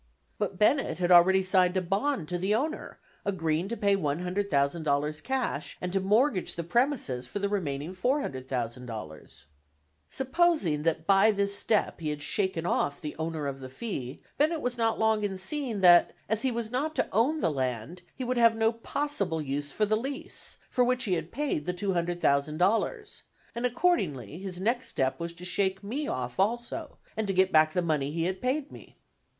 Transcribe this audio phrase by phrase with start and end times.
[0.39, 5.77] But Bennett had already signed a bond to the owner, agreeing to pay $100,000 cash,
[5.79, 9.45] and to mortgage the premises for the remaining $400,000.
[10.09, 14.61] Supposing that by this step he had shaken off the owner of the fee, Bennett
[14.61, 18.23] was not long in seeing that, as he was not to own the land, he
[18.23, 23.21] would have no possible use for the lease, for which he had paid the $200,000;
[23.53, 27.83] and accordingly his next step was to shake me off also, and get back the
[27.83, 28.97] money he had paid me.